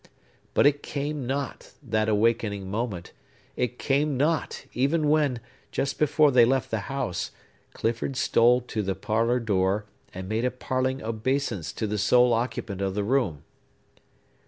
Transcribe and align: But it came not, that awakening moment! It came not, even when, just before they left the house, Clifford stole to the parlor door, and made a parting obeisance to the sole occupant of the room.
But 0.55 0.65
it 0.65 0.81
came 0.81 1.27
not, 1.27 1.73
that 1.83 2.09
awakening 2.09 2.71
moment! 2.71 3.11
It 3.55 3.77
came 3.77 4.17
not, 4.17 4.65
even 4.73 5.07
when, 5.09 5.39
just 5.71 5.99
before 5.99 6.31
they 6.31 6.43
left 6.43 6.71
the 6.71 6.79
house, 6.89 7.29
Clifford 7.75 8.15
stole 8.17 8.61
to 8.61 8.81
the 8.81 8.95
parlor 8.95 9.39
door, 9.39 9.85
and 10.11 10.27
made 10.27 10.43
a 10.43 10.49
parting 10.49 11.03
obeisance 11.03 11.71
to 11.73 11.85
the 11.85 11.99
sole 11.99 12.33
occupant 12.33 12.81
of 12.81 12.95
the 12.95 13.03
room. 13.03 13.43